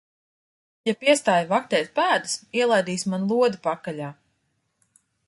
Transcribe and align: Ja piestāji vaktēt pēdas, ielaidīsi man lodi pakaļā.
Ja 0.89 0.93
piestāji 1.01 1.45
vaktēt 1.51 1.91
pēdas, 1.99 2.35
ielaidīsi 2.63 3.13
man 3.15 3.29
lodi 3.33 3.63
pakaļā. 3.69 4.09